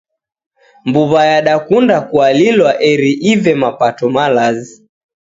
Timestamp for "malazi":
4.15-4.73